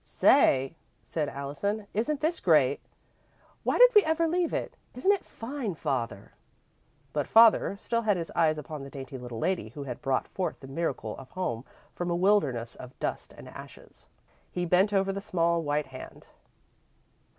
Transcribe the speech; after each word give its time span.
"Say," 0.03 0.77
said 1.03 1.29
Allison, 1.29 1.85
"isn't 1.93 2.21
this 2.21 2.39
great! 2.39 2.81
Why 3.63 3.77
did 3.77 3.93
we 3.93 4.01
ever 4.03 4.27
leave 4.27 4.51
it? 4.51 4.75
Isn't 4.95 5.11
it 5.11 5.23
fine, 5.23 5.75
Father?" 5.75 6.31
But 7.13 7.27
"father" 7.27 7.77
still 7.77 8.01
had 8.01 8.17
his 8.17 8.31
eyes 8.35 8.57
upon 8.57 8.81
the 8.81 8.89
dainty 8.89 9.19
little 9.19 9.37
lady 9.37 9.69
who 9.69 9.83
had 9.83 10.01
brought 10.01 10.27
forth 10.27 10.59
the 10.59 10.67
miracle 10.67 11.15
of 11.17 11.29
home 11.29 11.65
from 11.93 12.09
a 12.09 12.15
wilderness 12.15 12.73
of 12.73 12.97
dust 12.97 13.31
and 13.37 13.47
ashes. 13.47 14.07
He 14.49 14.65
bent 14.65 14.91
again 14.91 15.01
over 15.01 15.13
the 15.13 15.21
small, 15.21 15.61
white 15.61 15.85
hand. 15.93 16.29